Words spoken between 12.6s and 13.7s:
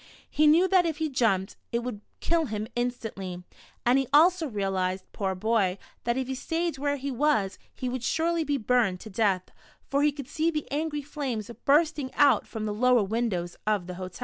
the lower windows